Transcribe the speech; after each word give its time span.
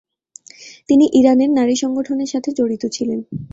তিনি 0.89 1.05
ইরানের 1.13 1.49
নারী 1.49 1.75
সংগঠনের 1.75 2.29
সাথে 2.33 2.49
জড়িত 2.57 2.83
ছিলেন। 2.95 3.19